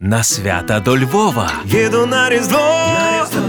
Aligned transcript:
На 0.00 0.22
свята 0.22 0.80
до 0.80 0.98
Львова. 0.98 1.52
Їду 1.64 2.06
на 2.06 2.30
різдво 2.30 2.58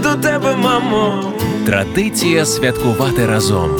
до 0.02 0.14
тебе, 0.14 0.56
мамо. 0.56 1.32
Традиція 1.66 2.46
святкувати 2.46 3.26
разом. 3.26 3.70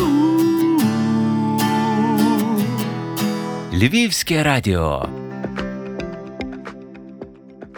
Львівське 3.73 4.43
радіо. 4.43 5.09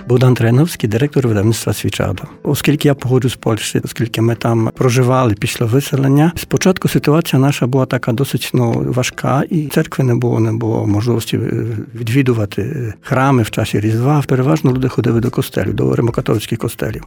Богдан 0.08 0.34
Треновський, 0.34 0.88
директор 0.88 1.28
видавництва 1.28 1.72
Свічада. 1.72 2.22
Оскільки 2.42 2.88
я 2.88 2.94
походжу 2.94 3.28
з 3.28 3.36
Польщі, 3.36 3.80
оскільки 3.84 4.20
ми 4.20 4.34
там 4.34 4.70
проживали 4.74 5.34
після 5.34 5.66
виселення, 5.66 6.32
спочатку 6.36 6.88
ситуація 6.88 7.42
наша 7.42 7.66
була 7.66 7.86
така 7.86 8.12
досить 8.12 8.50
ну, 8.54 8.84
важка, 8.88 9.42
і 9.50 9.66
церкви 9.66 10.04
не 10.04 10.14
було, 10.14 10.40
не 10.40 10.52
було 10.52 10.86
можливості 10.86 11.36
е, 11.36 11.64
відвідувати 11.94 12.94
храми 13.00 13.42
в 13.42 13.50
часі 13.50 13.80
Різдва. 13.80 14.22
Переважно 14.26 14.72
люди 14.72 14.88
ходили 14.88 15.20
до 15.20 15.30
костелів, 15.30 15.74
до 15.74 15.96
римокатолицьких 15.96 16.58
костелів. 16.58 17.04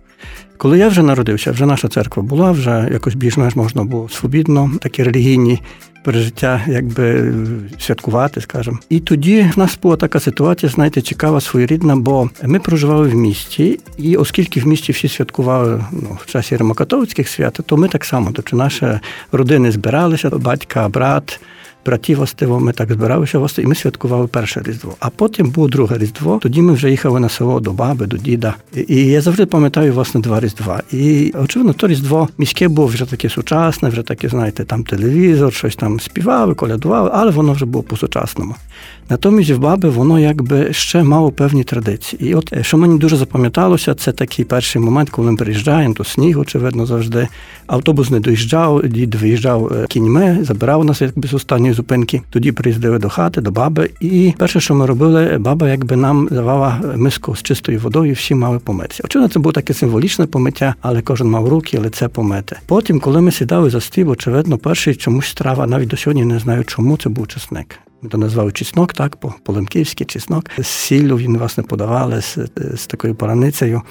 Коли 0.58 0.80
я 0.80 0.88
вже 0.88 1.04
народився, 1.04 1.52
вже 1.52 1.66
наша 1.66 1.88
церква 1.88 2.24
була, 2.24 2.52
вже 2.52 2.90
якось 2.92 3.16
більш-менш 3.16 3.56
можна 3.56 3.84
було 3.84 4.10
свобідно, 4.10 4.72
такі 4.82 5.04
релігійні 5.04 5.62
пережиття, 6.04 6.62
якби 6.68 7.34
святкувати, 7.80 8.42
скажімо. 8.42 8.80
І 8.90 9.00
тоді 9.00 9.52
в 9.56 9.60
нас 9.60 9.80
була 9.84 9.96
така 9.96 10.20
ситуація, 10.20 10.72
знаєте, 10.72 11.02
цікава, 11.02 11.42
своєрідна, 11.42 11.96
бо 11.96 12.30
ми 12.44 12.60
проживали 12.60 13.08
в 13.08 13.16
місті, 13.16 13.80
і 13.98 14.16
оскільки 14.16 14.60
в 14.60 14.68
місті 14.68 14.92
всі 14.92 15.08
святкували 15.08 15.86
ну, 15.92 16.18
в 16.22 16.26
часі 16.26 16.58
римокатолицьких 16.58 17.30
свят, 17.30 17.60
то 17.66 17.78
ми 17.78 17.88
так 17.88 18.06
само, 18.06 18.32
тобто 18.34 18.58
наші 18.58 18.86
родини 19.32 19.72
збиралися, 19.72 20.30
батька, 20.30 20.90
брат 20.90 21.40
братів 21.86 22.18
властиво, 22.18 22.60
ми 22.60 22.74
так 22.74 22.92
збиралися 22.92 23.40
власне, 23.40 23.64
і 23.64 23.68
ми 23.68 23.76
святкували 23.76 24.28
перше 24.28 24.62
різдво. 24.66 24.96
А 25.00 25.10
потім 25.10 25.50
було 25.50 25.68
друге 25.68 25.98
різдво. 25.98 26.40
Тоді 26.42 26.62
ми 26.62 26.74
вже 26.74 26.92
їхали 26.92 27.20
на 27.20 27.30
село 27.30 27.60
до 27.60 27.72
баби, 27.72 28.06
до 28.06 28.18
діда. 28.18 28.56
І 28.88 28.96
я 28.96 29.22
завжди 29.22 29.46
пам'ятаю 29.46 29.94
власне 29.94 30.22
два 30.22 30.40
різдва. 30.40 30.84
І 30.92 31.34
очевидно, 31.44 31.74
то 31.74 31.88
різдво 31.88 32.30
міське 32.38 32.68
було 32.68 32.88
вже 32.88 33.06
таке 33.06 33.30
сучасне, 33.30 33.90
вже 33.90 34.04
таке, 34.04 34.30
знаєте, 34.30 34.64
там 34.64 34.84
телевізор, 34.84 35.54
щось 35.54 35.76
там 35.76 36.00
співали, 36.00 36.54
колядували, 36.54 37.10
але 37.14 37.32
воно 37.32 37.54
вже 37.54 37.66
було 37.66 37.84
по-сучасному. 37.84 38.56
Натомість 39.12 39.50
в 39.50 39.58
баби 39.58 39.90
воно 39.90 40.20
якби 40.20 40.74
ще 40.74 41.04
мало 41.04 41.32
певні 41.32 41.64
традиції. 41.64 42.30
І 42.30 42.36
от 42.36 42.54
що 42.62 42.78
мені 42.78 43.00
дуже 43.00 43.18
запам'яталося, 43.18 43.94
це 43.94 44.12
такий 44.12 44.46
перший 44.46 44.82
момент, 44.82 45.10
коли 45.10 45.32
ми 45.32 45.38
приїжджаємо, 45.38 45.94
то 45.94 46.04
сніг, 46.04 46.40
очевидно, 46.40 46.86
завжди. 46.86 47.28
Автобус 47.68 48.10
не 48.10 48.20
доїжджав, 48.20 48.88
дід 48.88 49.16
виїжджав 49.16 49.74
е, 49.74 49.86
кіньми, 49.90 50.38
забирав 50.42 50.86
нас 50.86 51.02
якби 51.02 51.28
з 51.28 51.34
останньої 51.34 51.74
зупинки. 51.74 52.22
Тоді 52.30 52.52
приїздили 52.52 53.00
до 53.00 53.10
хати, 53.10 53.42
до 53.42 53.52
баби. 53.52 53.90
І 54.00 54.34
перше, 54.38 54.60
що 54.60 54.76
ми 54.76 54.86
робили, 54.86 55.38
баба 55.40 55.70
якби 55.70 55.96
нам 55.96 56.28
давала 56.32 56.82
миску 56.96 57.36
з 57.36 57.44
чистою 57.44 57.80
водою, 57.80 58.14
всі 58.14 58.36
мали 58.36 58.60
помитися. 58.60 59.04
Очевидно, 59.06 59.30
це 59.30 59.40
було 59.40 59.54
таке 59.54 59.74
символічне 59.74 60.26
помиття, 60.26 60.76
але 60.82 61.02
кожен 61.02 61.28
мав 61.28 61.48
руки, 61.48 61.80
лице 61.80 62.08
помите. 62.08 62.60
Потім, 62.66 63.00
коли 63.00 63.22
ми 63.22 63.32
сідали 63.32 63.70
за 63.70 63.82
стіл, 63.82 64.10
очевидно, 64.10 64.58
перший 64.58 64.96
чомусь 64.96 65.28
страва, 65.28 65.68
навіть 65.68 65.88
до 65.88 65.98
сьогодні 65.98 66.26
не 66.26 66.40
знаю, 66.40 66.64
чому 66.64 66.98
це 66.98 67.10
був 67.10 67.28
чесник. 67.28 67.80
То 68.10 68.18
назвали 68.18 68.52
чеснок, 68.52 68.94
так, 68.94 69.16
по 69.16 69.34
полемківськи 69.44 70.06
чеснок. 70.06 70.50
Сіллю 70.64 71.18
він 71.18 71.38
власне 71.38 71.64
подавали 71.64 72.22
з, 72.22 72.38
з 72.76 72.88
такою 72.88 73.16
пораницею. 73.16 73.82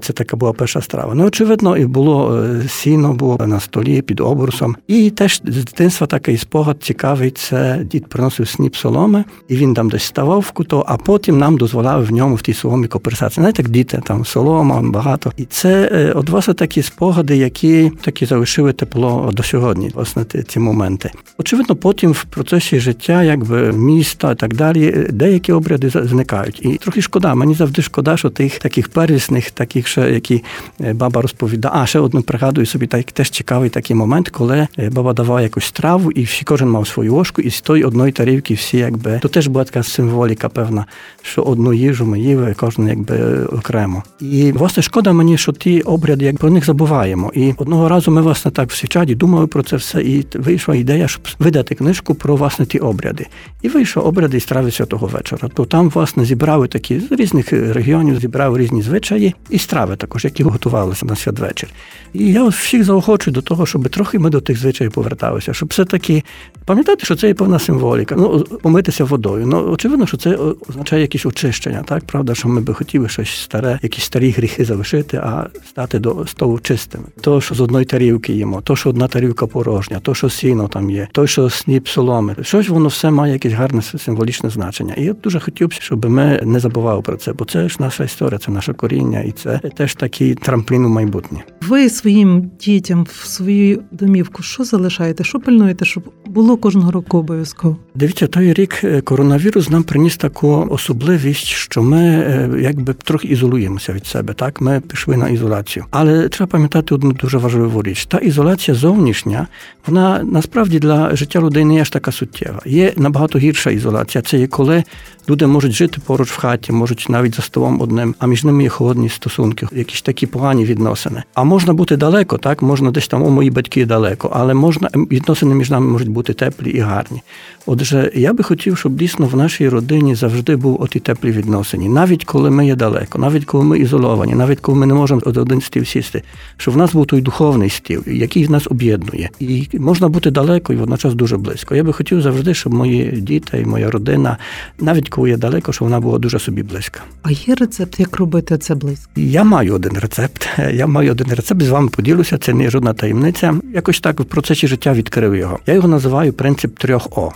Це 0.00 0.12
така 0.12 0.36
була 0.36 0.52
перша 0.52 0.80
страва. 0.80 1.14
Ну, 1.14 1.24
очевидно, 1.24 1.76
і 1.76 1.86
було 1.86 2.42
е, 2.42 2.68
сіно 2.68 3.12
було 3.12 3.46
на 3.46 3.60
столі 3.60 4.02
під 4.02 4.20
обрусом. 4.20 4.76
І 4.86 5.10
теж 5.10 5.40
з 5.44 5.64
дитинства 5.64 6.06
такий 6.06 6.36
спогад 6.36 6.76
цікавий. 6.82 7.30
Це 7.30 7.80
дід 7.84 8.06
приносив 8.06 8.48
сніп 8.48 8.74
соломи, 8.76 9.24
і 9.48 9.56
він 9.56 9.74
там 9.74 9.88
десь 9.88 10.02
ставав 10.02 10.40
в 10.40 10.50
куто, 10.50 10.84
а 10.88 10.96
потім 10.96 11.38
нам 11.38 11.58
дозволяв 11.58 12.06
в 12.06 12.12
ньому 12.12 12.34
в 12.34 12.42
тій 12.42 12.54
соломі 12.54 12.86
коперсації. 12.86 13.42
Знаєте, 13.42 13.62
як 13.62 13.70
діти 13.70 14.02
там 14.04 14.24
солома, 14.24 14.82
багато. 14.82 15.32
І 15.36 15.44
це 15.44 15.90
е, 15.92 16.12
от 16.12 16.28
власне 16.30 16.54
такі 16.54 16.82
спогади, 16.82 17.36
які 17.36 17.92
такі 18.00 18.26
залишили 18.26 18.72
тепло 18.72 19.30
до 19.32 19.42
сьогодні. 19.42 19.90
Власне, 19.94 20.24
ці 20.24 20.58
моменти. 20.58 21.10
Очевидно, 21.38 21.76
потім 21.76 22.12
в 22.12 22.24
процесі 22.24 22.80
життя, 22.80 23.22
якби 23.22 23.72
міста 23.72 24.32
і 24.32 24.34
так 24.34 24.54
далі, 24.54 25.06
деякі 25.10 25.52
обряди 25.52 25.90
зникають. 25.90 26.60
І 26.62 26.74
трохи 26.74 27.02
шкода. 27.02 27.34
Мені 27.34 27.54
завжди 27.54 27.82
шкода, 27.82 28.16
що 28.16 28.30
тих 28.30 28.58
таких 28.58 28.88
первісних 28.88 29.50
таких, 29.50 29.79
ще 29.86 30.10
які 30.10 30.44
баба 30.92 31.22
розповідає. 31.22 31.74
А 31.76 31.86
ще 31.86 31.98
одну 31.98 32.22
пригадую 32.22 32.66
собі, 32.66 32.86
так 32.86 33.12
теж 33.12 33.30
цікавий 33.30 33.70
такий 33.70 33.96
момент, 33.96 34.28
коли 34.28 34.68
баба 34.92 35.12
давала 35.12 35.42
якусь 35.42 35.64
страву, 35.64 36.10
і 36.10 36.22
всі 36.22 36.44
кожен 36.44 36.70
мав 36.70 36.88
свою 36.88 37.14
ложку, 37.14 37.42
і 37.42 37.50
з 37.50 37.60
тої 37.60 37.84
одної 37.84 38.12
тарілки 38.12 38.54
всі 38.54 38.76
якби 38.76 39.18
то 39.22 39.28
теж 39.28 39.46
була 39.46 39.64
така 39.64 39.82
символіка, 39.82 40.48
певна, 40.48 40.86
що 41.22 41.42
одну 41.42 41.72
їжу 41.72 42.06
ми 42.06 42.20
їли, 42.20 42.54
кожен 42.56 42.88
якби 42.88 43.44
окремо. 43.44 44.02
І 44.20 44.52
власне 44.52 44.82
шкода 44.82 45.12
мені, 45.12 45.38
що 45.38 45.52
ті 45.52 45.80
обряди, 45.80 46.24
як 46.24 46.38
про 46.38 46.50
них 46.50 46.64
забуваємо. 46.64 47.32
І 47.34 47.54
одного 47.56 47.88
разу 47.88 48.10
ми 48.10 48.22
власне 48.22 48.50
так 48.50 48.70
в 48.70 48.76
Свічаді 48.76 49.14
думали 49.14 49.46
про 49.46 49.62
це 49.62 49.76
все, 49.76 50.02
і 50.02 50.26
вийшла 50.34 50.76
ідея, 50.76 51.08
щоб 51.08 51.22
видати 51.38 51.74
книжку 51.74 52.14
про 52.14 52.36
власне 52.36 52.66
ті 52.66 52.78
обряди. 52.78 53.26
І 53.62 53.68
вийшов 53.68 54.06
обряди 54.06 54.36
і 54.36 54.40
страви 54.40 54.70
святого 54.70 55.06
вечора. 55.06 55.48
То 55.54 55.64
там, 55.64 55.90
власне, 55.90 56.24
зібрали 56.24 56.68
такі 56.68 57.00
з 57.00 57.12
різних 57.12 57.52
регіонів, 57.52 58.20
зібрали 58.20 58.58
різні 58.58 58.82
звичаї 58.82 59.34
і 59.50 59.58
страви 59.70 59.96
також, 59.96 60.24
які 60.24 60.42
готувалися 60.42 61.06
на 61.06 61.16
святвечір. 61.16 61.68
І 62.12 62.32
я 62.32 62.44
всіх 62.44 62.84
заохочую 62.84 63.34
до 63.34 63.42
того, 63.42 63.66
щоб 63.66 63.88
трохи 63.88 64.18
ми 64.18 64.30
до 64.30 64.40
тих 64.40 64.58
звичаїв 64.58 64.92
поверталися, 64.92 65.52
щоб 65.52 65.68
все-таки 65.68 66.22
пам'ятати, 66.64 67.04
що 67.04 67.16
це 67.16 67.28
є 67.28 67.34
певна 67.34 67.58
символіка. 67.58 68.14
Ну, 68.18 68.40
помитися 68.62 69.04
водою. 69.04 69.46
Ну, 69.46 69.70
очевидно, 69.70 70.06
що 70.06 70.16
це 70.16 70.38
означає 70.68 71.02
якесь 71.02 71.26
очищення, 71.26 71.82
так? 71.82 72.04
Правда, 72.04 72.34
що 72.34 72.48
ми 72.48 72.60
би 72.60 72.74
хотіли 72.74 73.08
щось 73.08 73.30
старе, 73.30 73.78
якісь 73.82 74.04
старі 74.04 74.30
гріхи 74.30 74.64
залишити, 74.64 75.16
а 75.16 75.46
стати 75.68 75.98
до 75.98 76.26
столу 76.26 76.58
чистими. 76.58 77.04
То, 77.20 77.40
що 77.40 77.54
з 77.54 77.60
одної 77.60 77.84
тарілки 77.84 78.32
їмо, 78.32 78.60
то, 78.60 78.76
що 78.76 78.90
одна 78.90 79.08
тарілка 79.08 79.46
порожня, 79.46 80.00
то, 80.02 80.14
що 80.14 80.30
сіно 80.30 80.68
там 80.68 80.90
є, 80.90 81.08
то, 81.12 81.26
що 81.26 81.50
сніп 81.50 81.88
соломи. 81.88 82.36
Щось 82.42 82.68
воно 82.68 82.88
все 82.88 83.10
має 83.10 83.32
якесь 83.32 83.52
гарне 83.52 83.82
символічне 83.82 84.50
значення. 84.50 84.94
І 84.94 85.04
я 85.04 85.12
дуже 85.12 85.40
хотів 85.40 85.72
щоб 85.72 86.10
ми 86.10 86.40
не 86.44 86.60
забували 86.60 87.02
про 87.02 87.16
це, 87.16 87.32
бо 87.32 87.44
це 87.44 87.68
ж 87.68 87.76
наша 87.80 88.04
історія, 88.04 88.38
це 88.38 88.52
наше 88.52 88.72
коріння, 88.72 89.20
і 89.20 89.32
це 89.32 89.59
теж 89.68 89.94
такий 89.94 90.34
трамплін 90.34 90.84
у 90.84 90.88
майбутнє. 90.88 91.44
Ви 91.68 91.88
своїм 91.88 92.50
дітям 92.60 93.06
в 93.10 93.26
свою 93.26 93.82
домівку 93.90 94.42
що 94.42 94.64
залишаєте? 94.64 95.24
Що 95.24 95.40
пильнуєте, 95.40 95.84
щоб 95.84 96.02
було 96.26 96.56
кожного 96.56 96.90
року 96.90 97.18
обов'язково? 97.18 97.76
Дивіться, 97.94 98.26
той 98.26 98.52
рік 98.52 98.84
е, 98.84 99.00
коронавірус 99.00 99.70
нам 99.70 99.82
приніс 99.82 100.16
таку 100.16 100.66
особливість, 100.70 101.46
що 101.46 101.82
ми 101.82 102.02
е, 102.02 102.50
якби 102.60 102.94
трохи 102.94 103.28
ізолуємося 103.28 103.92
від 103.92 104.06
себе. 104.06 104.34
Так, 104.34 104.60
ми 104.60 104.80
пішли 104.80 105.16
на 105.16 105.28
ізоляцію. 105.28 105.84
Але 105.90 106.28
треба 106.28 106.50
пам'ятати 106.50 106.94
одну 106.94 107.12
дуже 107.12 107.38
важливу 107.38 107.82
річ: 107.82 108.06
та 108.06 108.18
ізоляція 108.18 108.74
зовнішня, 108.74 109.46
вона 109.86 110.22
насправді 110.24 110.78
для 110.78 111.16
життя 111.16 111.40
людей 111.40 111.64
не 111.64 111.74
є 111.74 111.84
така 111.84 112.12
суттєва. 112.12 112.60
Є 112.66 112.92
набагато 112.96 113.38
гірша 113.38 113.70
ізоляція. 113.70 114.22
Це 114.22 114.38
є 114.38 114.46
коли 114.46 114.84
люди 115.30 115.46
можуть 115.46 115.72
жити 115.72 115.98
поруч 116.06 116.30
в 116.30 116.36
хаті, 116.36 116.72
можуть 116.72 117.06
навіть 117.08 117.34
за 117.34 117.42
столом 117.42 117.80
одним, 117.80 118.14
а 118.18 118.26
між 118.26 118.44
ними 118.44 118.62
є 118.62 118.68
холодні 118.68 119.08
стосунки, 119.08 119.66
якісь 119.72 120.02
такі 120.02 120.26
погані 120.26 120.64
відносини. 120.64 121.22
А 121.34 121.44
можна 121.50 121.72
бути 121.72 121.96
далеко, 121.96 122.38
так 122.38 122.62
можна 122.62 122.90
десь 122.90 123.08
там, 123.08 123.22
о, 123.22 123.30
мої 123.30 123.50
батьки 123.50 123.86
далеко, 123.86 124.30
але 124.32 124.54
можна 124.54 124.90
відносини 124.94 125.54
між 125.54 125.70
нами 125.70 125.86
можуть 125.86 126.08
бути 126.08 126.32
теплі 126.32 126.70
і 126.70 126.78
гарні. 126.78 127.22
Отже, 127.66 128.12
я 128.14 128.32
би 128.32 128.44
хотів, 128.44 128.78
щоб 128.78 128.96
дійсно 128.96 129.26
в 129.26 129.36
нашій 129.36 129.68
родині 129.68 130.14
завжди 130.14 130.56
був 130.56 130.82
оті 130.82 131.00
теплі 131.00 131.30
відносини, 131.30 131.88
навіть 131.88 132.24
коли 132.24 132.50
ми 132.50 132.66
є 132.66 132.74
далеко, 132.74 133.18
навіть 133.18 133.44
коли 133.44 133.64
ми 133.64 133.78
ізольовані, 133.78 134.34
навіть 134.34 134.60
коли 134.60 134.78
ми 134.78 134.86
не 134.86 134.94
можемо 134.94 135.20
один 135.24 135.60
стіл 135.60 135.84
сісти, 135.84 136.22
щоб 136.56 136.74
в 136.74 136.76
нас 136.76 136.92
був 136.92 137.06
той 137.06 137.20
духовний 137.20 137.70
стіл, 137.70 138.02
який 138.06 138.48
нас 138.48 138.66
об'єднує, 138.70 139.30
і 139.40 139.68
можна 139.78 140.08
бути 140.08 140.30
далеко 140.30 140.72
і 140.72 140.76
водночас 140.76 141.14
дуже 141.14 141.36
близько. 141.36 141.74
Я 141.74 141.84
би 141.84 141.92
хотів 141.92 142.22
завжди, 142.22 142.54
щоб 142.54 142.74
мої 142.74 143.10
діти 143.10 143.60
і 143.60 143.64
моя 143.64 143.90
родина, 143.90 144.36
навіть 144.80 145.08
коли 145.08 145.30
є 145.30 145.36
далеко, 145.36 145.72
щоб 145.72 145.88
вона 145.88 146.00
була 146.00 146.18
дуже 146.18 146.38
собі 146.38 146.62
близька. 146.62 147.00
А 147.22 147.30
є 147.30 147.54
рецепт, 147.54 148.00
як 148.00 148.16
робити 148.16 148.58
це 148.58 148.74
близько? 148.74 149.10
Я 149.16 149.44
маю 149.44 149.74
один 149.74 149.92
рецепт. 149.98 150.48
Я 150.72 150.86
маю 150.86 151.12
один 151.12 151.26
рецепт 151.28 151.39
з 151.40 151.68
вами 151.68 151.88
поділюся. 151.88 152.38
Це 152.38 152.54
не 152.54 152.70
жодна 152.70 152.92
таємниця. 152.92 153.54
Якось 153.74 154.00
так 154.00 154.20
в 154.20 154.24
процесі 154.24 154.66
життя 154.68 154.92
відкрив 154.92 155.36
його. 155.36 155.58
Я 155.66 155.74
його 155.74 155.88
називаю 155.88 156.32
принцип 156.32 156.78
трьох 156.78 157.18
О. 157.18 157.32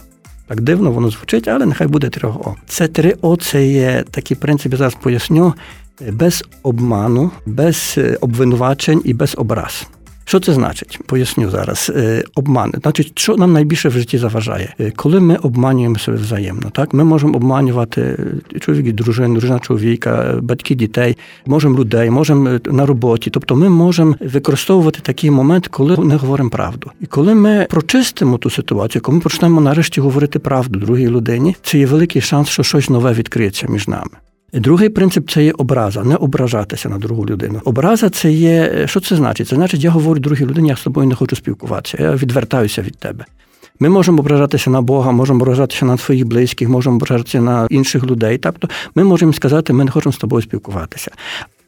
Так 0.48 0.60
дивно 0.60 0.92
воно 0.92 1.10
звучить, 1.10 1.48
але 1.48 1.66
нехай 1.66 1.86
буде 1.86 2.10
трьох 2.10 2.36
О. 2.36 2.54
Це 2.66 2.88
три 2.88 3.16
О, 3.22 3.36
це 3.36 3.66
є 3.66 4.04
такий 4.10 4.36
принцип, 4.36 4.72
я 4.72 4.78
зараз 4.78 4.94
поясню, 5.02 5.54
без 6.12 6.44
обману, 6.62 7.30
без 7.46 7.98
обвинувачень 8.20 9.02
і 9.04 9.14
без 9.14 9.34
образ. 9.38 9.86
Що 10.24 10.40
це 10.40 10.52
значить? 10.52 10.98
Поясню 11.06 11.50
зараз. 11.50 11.92
Е, 11.96 12.24
обман. 12.34 12.72
Значить, 12.82 13.18
що 13.18 13.36
нам 13.36 13.52
найбільше 13.52 13.88
в 13.88 13.92
житті 13.92 14.18
заважає? 14.18 14.74
Е, 14.80 14.92
коли 14.96 15.20
ми 15.20 15.36
обманюємо 15.36 15.98
себе 15.98 16.16
взаємно, 16.16 16.70
так 16.70 16.94
ми 16.94 17.04
можемо 17.04 17.34
обманювати 17.34 18.00
е, 18.54 18.58
чоловік 18.58 18.86
і 18.86 18.92
дружину, 18.92 19.34
дружина 19.34 19.58
чоловіка, 19.58 20.38
батьки 20.42 20.74
дітей, 20.74 21.16
можемо 21.46 21.78
людей, 21.78 22.10
можемо 22.10 22.60
на 22.64 22.86
роботі. 22.86 23.30
Тобто 23.30 23.56
ми 23.56 23.68
можемо 23.68 24.14
використовувати 24.20 25.00
такий 25.02 25.30
момент, 25.30 25.68
коли 25.68 25.96
не 25.96 26.16
говоримо 26.16 26.50
правду. 26.50 26.90
І 27.00 27.06
коли 27.06 27.34
ми 27.34 27.66
прочистимо 27.70 28.38
ту 28.38 28.50
ситуацію, 28.50 29.02
коли 29.02 29.16
ми 29.16 29.22
почнемо 29.22 29.60
нарешті 29.60 30.00
говорити 30.00 30.38
правду 30.38 30.78
другій 30.78 31.08
людині, 31.08 31.56
це 31.62 31.78
є 31.78 31.86
великий 31.86 32.22
шанс, 32.22 32.48
що 32.48 32.62
щось 32.62 32.90
нове 32.90 33.12
відкриється 33.12 33.66
між 33.68 33.88
нами. 33.88 34.10
Другий 34.54 34.88
принцип 34.88 35.30
це 35.30 35.44
є 35.44 35.52
образа, 35.52 36.04
не 36.04 36.16
ображатися 36.16 36.88
на 36.88 36.98
другу 36.98 37.26
людину. 37.26 37.60
Образа 37.64 38.10
це 38.10 38.32
є, 38.32 38.84
що 38.86 39.00
це 39.00 39.16
значить? 39.16 39.48
Це 39.48 39.56
значить, 39.56 39.84
я 39.84 39.90
говорю 39.90 40.20
другій 40.20 40.44
людині, 40.44 40.68
я 40.68 40.76
з 40.76 40.82
тобою 40.82 41.08
не 41.08 41.14
хочу 41.14 41.36
спілкуватися, 41.36 41.98
я 42.00 42.12
відвертаюся 42.12 42.82
від 42.82 42.98
тебе. 42.98 43.24
Ми 43.80 43.88
можемо 43.88 44.18
ображатися 44.18 44.70
на 44.70 44.82
Бога, 44.82 45.12
можемо 45.12 45.40
ображатися 45.40 45.84
на 45.84 45.98
своїх 45.98 46.26
близьких, 46.26 46.68
можемо 46.68 46.96
ображатися 46.96 47.40
на 47.40 47.66
інших 47.70 48.06
людей. 48.06 48.38
Тобто 48.38 48.68
ми 48.94 49.04
можемо 49.04 49.32
сказати, 49.32 49.72
ми 49.72 49.84
не 49.84 49.90
хочемо 49.90 50.12
з 50.12 50.16
тобою 50.16 50.42
спілкуватися. 50.42 51.10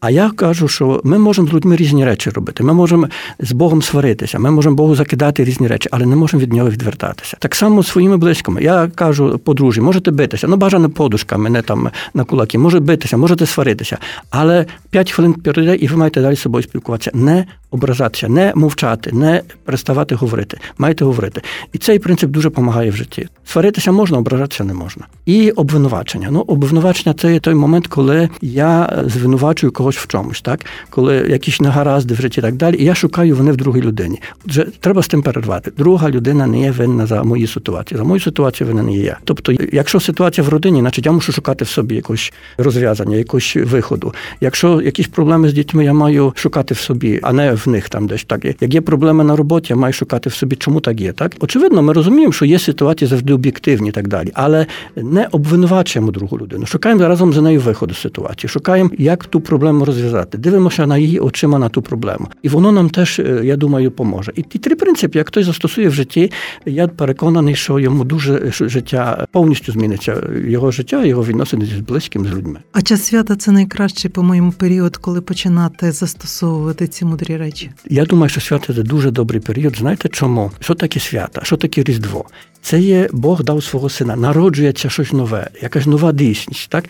А 0.01 0.11
я 0.11 0.31
кажу, 0.31 0.69
що 0.69 1.01
ми 1.05 1.19
можемо 1.19 1.49
з 1.49 1.53
людьми 1.53 1.77
різні 1.77 2.05
речі 2.05 2.31
робити. 2.31 2.65
Ми 2.65 2.75
можемо 2.75 3.09
з 3.41 3.53
Богом 3.53 3.83
сваритися, 3.83 4.39
ми 4.39 4.51
можемо 4.51 4.77
Богу 4.77 4.95
закидати 4.95 5.45
різні 5.45 5.67
речі, 5.67 5.89
але 5.93 6.07
не 6.07 6.17
можемо 6.17 6.43
від 6.43 6.53
нього 6.53 6.71
відвертатися. 6.71 7.37
Так 7.41 7.55
само 7.55 7.83
з 7.83 7.89
своїми 7.89 8.17
близькими. 8.17 8.63
Я 8.63 8.91
кажу 8.95 9.39
подружжі, 9.39 9.81
можете 9.81 10.11
битися, 10.11 10.49
ну 10.49 10.57
бажано 10.57 10.91
подушками, 10.91 11.51
не 11.51 11.63
там 11.63 11.91
на 12.15 12.25
кулаки, 12.25 12.59
може 12.59 12.81
битися, 12.81 13.17
можете 13.17 13.47
сваритися. 13.47 13.99
Але 14.31 14.67
5 14.91 15.13
хвилин 15.13 15.35
перейде, 15.35 15.77
і 15.77 15.87
ви 15.87 15.97
маєте 15.97 16.21
далі 16.21 16.37
з 16.37 16.41
собою 16.41 16.63
спілкуватися. 16.63 17.11
Не 17.15 17.47
ображатися, 17.71 18.29
не 18.29 18.53
мовчати, 18.55 19.13
не 19.13 19.43
переставати 19.65 20.15
говорити. 20.15 20.59
Маєте 20.79 21.05
говорити. 21.05 21.43
І 21.73 21.79
цей 21.79 21.99
принцип 21.99 22.31
дуже 22.31 22.49
допомагає 22.49 22.91
в 22.91 22.97
житті. 22.97 23.29
Сваритися 23.45 23.93
можна, 23.93 24.19
ображатися 24.19 24.65
не 24.65 24.75
можна. 24.75 25.05
І 25.27 25.51
обвинувачення. 25.51 26.29
Ну, 26.31 26.41
обвинувачення 26.41 27.15
це 27.15 27.33
є 27.33 27.41
той 27.41 27.55
момент, 27.55 27.87
коли 27.87 28.29
я 28.41 29.03
звинувачую 29.07 29.73
когось 29.73 29.97
в 29.97 30.07
чомусь, 30.07 30.41
так 30.41 30.61
коли 30.91 31.17
якісь 31.17 31.61
негаразди 31.61 32.15
в 32.15 32.21
житті 32.21 32.41
і 32.41 32.43
так 32.43 32.55
далі, 32.55 32.77
і 32.79 32.85
я 32.85 32.95
шукаю 32.95 33.37
вони 33.37 33.53
в 33.53 33.57
другій 33.57 33.81
людині. 33.81 34.21
Отже, 34.47 34.67
треба 34.81 35.03
з 35.03 35.09
тим 35.09 35.23
перервати. 35.23 35.73
Друга 35.79 36.11
людина 36.11 36.47
не 36.47 36.61
є 36.61 36.71
винна 36.71 37.07
за 37.07 37.23
мої 37.23 37.47
ситуації. 37.47 37.99
За 37.99 38.05
мою 38.05 38.21
ситуацію 38.21 38.67
винна 38.67 38.83
не 38.83 38.93
є 38.93 39.03
я. 39.03 39.19
Тобто, 39.25 39.53
якщо 39.73 40.01
ситуація 40.01 40.47
в 40.47 40.49
родині, 40.49 40.81
значить 40.81 41.07
я 41.07 41.12
мушу 41.12 41.33
шукати 41.33 41.65
в 41.65 41.69
собі 41.69 41.95
якось 41.95 42.33
розв'язання, 42.59 43.17
якось 43.17 43.57
виходу. 43.57 44.15
Якщо 44.41 44.83
якісь 44.83 45.07
проблеми 45.09 45.49
з 45.49 45.53
дітьми, 45.53 45.85
я 45.85 45.93
маю 45.93 46.33
шукати 46.37 46.75
в 46.75 46.79
собі, 46.79 47.21
а 47.23 47.33
не 47.33 47.56
в 47.56 47.69
них 47.69 47.88
там 47.88 48.06
десь 48.06 48.25
так. 48.25 48.44
Як 48.44 48.75
є 48.75 48.81
проблеми 48.81 49.25
на 49.25 49.37
роботі, 49.37 49.67
я 49.70 49.76
маю 49.76 49.93
шукати 49.93 50.31
в 50.31 50.35
собі, 50.35 50.56
чому 50.56 50.81
так 50.81 51.00
є. 51.00 51.12
Так 51.12 51.32
очевидно, 51.41 51.82
ми 51.82 51.93
розуміємо, 51.93 52.32
що 52.32 52.44
є 52.44 52.58
ситуації 52.58 53.08
завжди 53.08 53.32
об'єктивні 53.32 53.88
і 53.88 53.93
так 53.93 54.08
далі, 54.08 54.31
але 54.35 54.67
не 54.97 55.29
обвинувачуємо 55.32 56.12
другу 56.12 56.38
людину. 56.38 56.67
Шукаємо 56.67 57.08
разом 57.08 57.32
за 57.32 57.43
нею 57.43 57.61
виходу 57.61 57.94
з 57.94 58.00
ситуації. 58.00 58.49
Шукаємо, 58.50 58.91
як 58.99 59.25
ту 59.25 59.41
проблему 59.41 59.85
розв'язати. 59.85 60.38
Дивимося 60.38 60.87
на 60.87 60.99
її 60.99 61.19
очима 61.19 61.58
на 61.58 61.69
ту 61.69 61.82
проблему, 61.82 62.29
і 62.43 62.49
воно 62.49 62.73
нам 62.73 62.91
теж, 62.91 63.19
е, 63.19 63.41
я 63.44 63.56
думаю, 63.56 63.91
поможе. 63.91 64.32
І 64.35 64.43
ті 64.43 64.59
три 64.59 64.76
принципи, 64.76 65.19
як 65.19 65.29
хтось 65.29 65.47
застосує 65.47 65.88
в 65.88 65.93
житті, 65.93 66.32
я 66.67 66.88
переконаний, 66.88 67.55
що 67.55 67.79
йому 67.79 68.05
дуже 68.05 68.52
життя 68.61 69.26
повністю 69.32 69.73
зміниться. 69.73 70.23
Його 70.47 70.70
життя, 70.70 71.05
його 71.05 71.25
відносини 71.25 71.67
з 71.67 71.81
близьким 71.81 72.26
з 72.26 72.31
людьми. 72.31 72.59
А 72.73 72.82
час 72.82 73.02
свята 73.05 73.37
це 73.37 73.52
найкращий, 73.52 74.11
по-моєму, 74.11 74.52
період, 74.52 74.97
коли 74.97 75.20
починати 75.20 75.93
застосовувати 75.93 76.87
ці 76.87 77.05
мудрі 77.05 77.37
речі. 77.37 77.46
Я 77.89 78.05
думаю, 78.05 78.29
що 78.29 78.41
свято 78.41 78.75
це 78.75 78.83
дуже 78.83 79.11
добрий 79.11 79.41
період. 79.41 79.77
Знаєте 79.77 80.09
чому? 80.09 80.53
Що 80.61 80.75
таке 80.75 81.01
свята? 81.01 81.45
Що 81.45 81.57
таке 81.57 81.83
Різдво? 81.83 82.25
Це 82.67 82.81
є 82.81 83.09
Бог 83.13 83.43
дав 83.45 83.65
свого 83.65 83.89
сина, 83.89 84.17
народжується 84.17 84.91
щось 84.91 85.13
нове, 85.13 85.51
якась 85.63 85.87
нова 85.87 86.13
дійсність. 86.13 86.71
Так? 86.71 86.85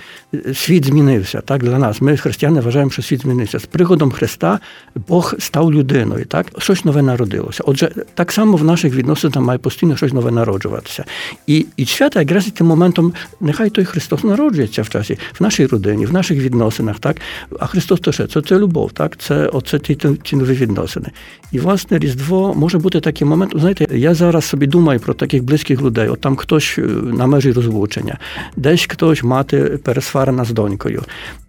Світ 0.55 0.85
змінився 0.85 1.41
так, 1.41 1.63
для 1.63 1.79
нас. 1.79 2.01
Ми, 2.01 2.17
християни, 2.17 2.61
вважаємо, 2.61 2.91
що 2.91 3.03
світ 3.03 3.21
змінився. 3.21 3.59
З 3.59 3.67
приходом 3.67 4.11
Христа 4.11 4.61
Бог 5.09 5.35
став 5.39 5.73
людиною. 5.73 6.25
Так? 6.25 6.47
Щось 6.59 6.85
нове 6.85 7.03
народилося. 7.03 7.63
Отже, 7.67 7.91
так 8.15 8.33
само 8.33 8.57
в 8.57 8.65
наших 8.65 8.95
відносинах 8.95 9.37
має 9.37 9.59
постійно 9.59 9.97
щось 9.97 10.13
нове 10.13 10.31
народжуватися. 10.31 11.05
І 11.47 11.67
і 11.77 11.87
свята 11.87 12.21
якраз 12.21 12.45
тим 12.47 12.67
моментом, 12.67 13.13
нехай 13.41 13.71
той 13.71 13.85
Христос 13.85 14.25
народжується 14.25 14.83
в 14.83 14.89
часі, 14.89 15.19
в 15.39 15.43
нашій 15.43 15.67
родині, 15.67 16.07
в 16.07 16.13
наших 16.13 16.39
відносинах. 16.39 16.99
Так? 16.99 17.17
А 17.61 17.67
Христос 17.67 18.01
то 18.01 18.13
що? 18.13 18.27
Це, 18.27 18.43
це 18.43 18.59
любов, 18.59 18.93
так? 18.93 19.17
це 19.17 19.47
оце 19.47 19.79
ті, 19.79 19.95
ті 20.23 20.37
нові 20.37 20.53
відносини. 20.53 21.07
І, 21.53 21.59
власне, 21.59 21.99
Різдво 21.99 22.55
може 22.55 22.79
бути 22.79 23.01
такий 23.01 23.27
момент. 23.27 23.53
Знаєте, 23.57 23.87
я 23.91 24.15
зараз 24.15 24.45
собі 24.45 24.67
думаю 24.67 25.01
про 25.01 25.15
таких 25.15 25.45
близьких 25.45 25.66
близьких 25.67 25.83
людей. 25.83 26.09
От 26.09 26.21
там 26.21 26.37
хтось 26.37 26.79
е, 26.79 26.83
на 26.83 27.27
межі 27.27 27.53
розлучення, 27.53 28.19
десь 28.57 28.87
хтось 28.91 29.23
мати 29.23 29.79
пересварена 29.83 30.45
з 30.45 30.51
донькою. 30.51 31.03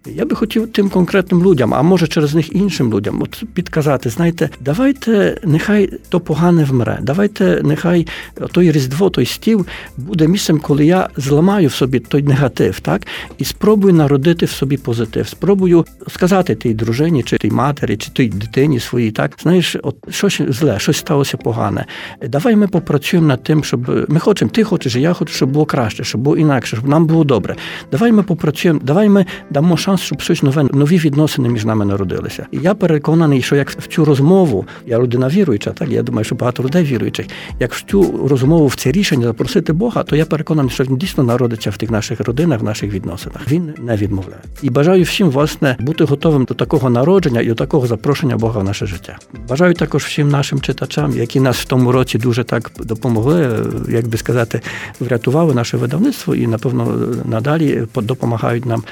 Я 0.06 0.24
би 0.24 0.36
хотів 0.36 0.72
тим 0.72 0.88
конкретним 0.88 1.42
людям, 1.42 1.74
а 1.74 1.82
може 1.82 2.06
через 2.06 2.34
них 2.34 2.52
іншим 2.52 2.92
людям, 2.92 3.22
от 3.22 3.44
підказати, 3.54 4.10
знаєте, 4.10 4.50
давайте 4.60 5.40
нехай 5.44 5.90
то 6.08 6.20
погане 6.20 6.64
вмре. 6.64 6.98
Давайте 7.02 7.60
нехай 7.64 8.06
той 8.52 8.72
різдво, 8.72 9.10
той 9.10 9.26
стіл 9.26 9.66
буде 9.96 10.28
місцем, 10.28 10.58
коли 10.58 10.86
я 10.86 11.08
зламаю 11.16 11.68
в 11.68 11.72
собі 11.72 12.00
той 12.00 12.22
негатив, 12.22 12.80
так 12.80 13.06
і 13.38 13.44
спробую 13.44 13.94
народити 13.94 14.46
в 14.46 14.50
собі 14.50 14.76
позитив. 14.76 15.28
Спробую 15.28 15.84
сказати 16.08 16.54
тій 16.54 16.74
дружині, 16.74 17.22
чи 17.22 17.38
тій 17.38 17.50
матері, 17.50 17.96
чи 17.96 18.10
тій 18.10 18.28
дитині 18.28 18.80
своїй, 18.80 19.10
так 19.10 19.32
знаєш, 19.42 19.76
от 19.82 19.96
щось 20.10 20.40
зле, 20.48 20.78
щось 20.78 20.96
сталося 20.96 21.36
погане. 21.36 21.84
Давай 22.28 22.56
ми 22.56 22.68
попрацюємо 22.68 23.28
над 23.28 23.42
тим, 23.42 23.64
щоб 23.64 24.07
ми 24.08 24.20
хочемо, 24.20 24.50
ти 24.50 24.64
хочеш, 24.64 24.96
я 24.96 25.12
хочу, 25.12 25.34
щоб 25.34 25.50
було 25.50 25.64
краще, 25.64 26.04
щоб 26.04 26.20
було 26.20 26.36
інакше, 26.36 26.76
щоб 26.76 26.88
нам 26.88 27.06
було 27.06 27.24
добре. 27.24 27.56
Давай 27.92 28.12
ми 28.12 28.22
попрацюємо, 28.22 28.80
давай 28.82 29.08
ми 29.08 29.26
дамо 29.50 29.76
шанс, 29.76 30.00
щоб 30.00 30.20
щось 30.20 30.42
нове, 30.42 30.62
нові 30.72 30.98
відносини 30.98 31.48
між 31.48 31.64
нами 31.64 31.84
народилися. 31.84 32.46
І 32.52 32.58
я 32.58 32.74
переконаний, 32.74 33.42
що 33.42 33.56
як 33.56 33.70
в 33.70 33.86
цю 33.86 34.04
розмову, 34.04 34.66
я 34.86 34.98
людина 34.98 35.28
віруюча, 35.28 35.70
так 35.70 35.88
я 35.88 36.02
думаю, 36.02 36.24
що 36.24 36.34
багато 36.34 36.62
людей 36.62 36.84
віруючих, 36.84 37.26
як 37.60 37.74
в 37.74 37.84
цю 37.90 38.28
розмову, 38.28 38.66
в 38.66 38.74
це 38.74 38.92
рішення 38.92 39.26
запросити 39.26 39.72
Бога, 39.72 40.02
то 40.02 40.16
я 40.16 40.24
переконаний, 40.24 40.70
що 40.70 40.84
він 40.84 40.96
дійсно 40.96 41.24
народиться 41.24 41.70
в 41.70 41.76
тих 41.76 41.90
наших 41.90 42.20
родинах, 42.20 42.60
в 42.60 42.64
наших 42.64 42.92
відносинах. 42.92 43.40
Він 43.50 43.74
не 43.78 43.96
відмовляє. 43.96 44.42
І 44.62 44.70
бажаю 44.70 45.04
всім 45.04 45.30
власне 45.30 45.76
бути 45.80 46.04
готовим 46.04 46.44
до 46.44 46.54
такого 46.54 46.90
народження 46.90 47.40
і 47.40 47.46
до 47.46 47.54
такого 47.54 47.86
запрошення 47.86 48.36
Бога 48.36 48.60
в 48.60 48.64
наше 48.64 48.86
життя. 48.86 49.18
Бажаю 49.48 49.74
також 49.74 50.04
всім 50.04 50.28
нашим 50.28 50.60
читачам, 50.60 51.12
які 51.16 51.40
нас 51.40 51.56
в 51.56 51.64
тому 51.64 51.92
році 51.92 52.18
дуже 52.18 52.44
так 52.44 52.70
допомогли, 52.78 53.48
як 53.98 54.08
би 54.08 54.18
сказати, 54.18 54.60
врятували 55.00 55.54
наше 55.54 55.76
видавництво 55.76 56.34
і, 56.34 56.46
напевно, 56.46 56.98
надалі 57.24 57.86
допомагають 57.94 58.66
нам. 58.66 58.82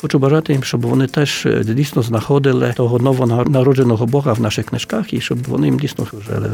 Хочу 0.00 0.18
бажати 0.18 0.52
їм, 0.52 0.64
щоб 0.64 0.80
вони 0.80 1.06
теж 1.06 1.46
е, 1.46 1.64
дійсно 1.64 2.02
знаходили 2.02 2.74
того 2.76 2.98
новонародженого 2.98 4.06
Бога 4.06 4.32
в 4.32 4.40
наших 4.40 4.66
книжках, 4.66 5.12
і 5.12 5.20
щоб 5.20 5.42
вони 5.42 5.66
їм 5.66 5.78
дійсно 5.78 6.06
жили 6.28 6.50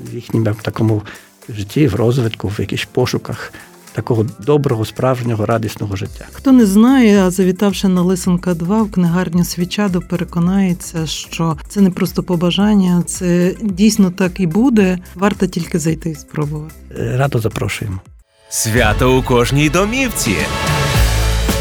в 0.00 0.14
їхньому 0.14 0.54
такому 0.62 1.02
житті, 1.48 1.86
в 1.86 1.94
розвитку, 1.94 2.48
в 2.48 2.60
якихось 2.60 2.88
пошуках. 2.92 3.52
Такого 3.94 4.26
доброго, 4.46 4.84
справжнього, 4.84 5.46
радісного 5.46 5.96
життя. 5.96 6.24
Хто 6.32 6.52
не 6.52 6.66
знає, 6.66 7.22
а 7.22 7.30
завітавши 7.30 7.88
на 7.88 8.02
Лисенка 8.02 8.54
2 8.54 8.82
в 8.82 8.90
книгарню 8.90 9.44
Свічадо, 9.44 10.00
переконається, 10.00 11.06
що 11.06 11.56
це 11.68 11.80
не 11.80 11.90
просто 11.90 12.22
побажання, 12.22 13.02
це 13.06 13.54
дійсно 13.62 14.10
так 14.10 14.40
і 14.40 14.46
буде. 14.46 14.98
Варто 15.14 15.46
тільки 15.46 15.78
зайти 15.78 16.10
і 16.10 16.14
спробувати. 16.14 16.74
Е, 16.98 17.16
радо 17.16 17.38
запрошуємо. 17.38 18.00
Свято 18.48 19.18
у 19.18 19.22
кожній 19.22 19.70
домівці. 19.70 20.36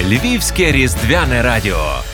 Львівське 0.01 0.71
різдвяне 0.71 1.41
радіо. 1.41 2.12